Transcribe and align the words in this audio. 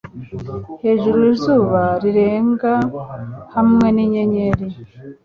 Hejuru 0.83 1.19
izuba 1.33 1.81
rirenga 2.01 2.73
hamwe 3.55 3.87
ninyenyeri 3.95 4.67